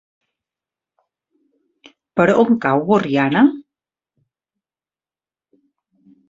Per 2.21 2.27
on 2.45 2.57
cau 2.63 2.81
Borriana? 2.87 3.45